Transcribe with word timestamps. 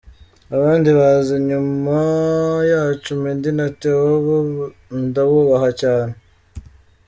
Abandi 0.55 0.89
baza 0.97 1.31
inyuma 1.39 1.97
yacu, 2.71 3.11
Meddy 3.21 3.49
na 3.57 3.67
Theo 3.79 4.09
bo 4.25 4.37
ndabubaha 5.05 5.69
cyane. 5.81 6.13